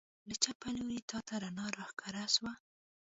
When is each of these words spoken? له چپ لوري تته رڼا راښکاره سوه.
له 0.27 0.35
چپ 0.43 0.59
لوري 0.75 0.99
تته 1.09 1.35
رڼا 1.43 1.65
راښکاره 1.77 2.23
سوه. 2.35 2.51